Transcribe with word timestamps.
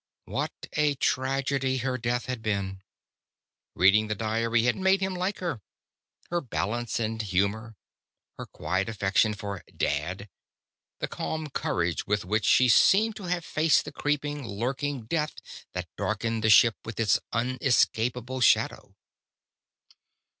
What 0.25 0.51
a 0.73 0.95
tragedy 0.95 1.77
her 1.77 1.95
death 1.95 2.25
had 2.25 2.41
been! 2.41 2.81
Reading 3.75 4.07
the 4.07 4.15
diary 4.15 4.63
had 4.63 4.75
made 4.75 4.99
him 4.99 5.13
like 5.13 5.37
her. 5.37 5.61
Her 6.31 6.41
balance 6.41 6.99
and 6.99 7.21
humor. 7.21 7.75
Her 8.39 8.47
quiet 8.47 8.89
affection 8.89 9.35
for 9.35 9.63
"Dad." 9.77 10.27
The 11.01 11.07
calm 11.07 11.49
courage 11.51 12.07
with 12.07 12.25
which 12.25 12.45
she 12.45 12.67
seemed 12.67 13.15
to 13.17 13.25
have 13.25 13.45
faced 13.45 13.85
the 13.85 13.91
creeping, 13.91 14.43
lurking 14.43 15.05
death 15.05 15.35
that 15.73 15.87
darkened 15.95 16.43
the 16.43 16.49
ship 16.49 16.77
with 16.83 16.99
its 16.99 17.19
unescapable 17.31 18.41
shadow. 18.41 18.95